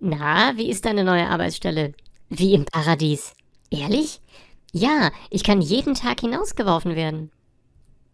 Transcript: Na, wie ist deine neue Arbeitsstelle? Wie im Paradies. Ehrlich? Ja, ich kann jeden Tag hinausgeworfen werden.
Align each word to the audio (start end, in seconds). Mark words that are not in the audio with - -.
Na, 0.00 0.56
wie 0.56 0.70
ist 0.70 0.84
deine 0.84 1.02
neue 1.02 1.28
Arbeitsstelle? 1.28 1.92
Wie 2.28 2.54
im 2.54 2.64
Paradies. 2.64 3.32
Ehrlich? 3.70 4.20
Ja, 4.72 5.10
ich 5.30 5.42
kann 5.42 5.60
jeden 5.60 5.94
Tag 5.94 6.20
hinausgeworfen 6.20 6.94
werden. 6.94 7.30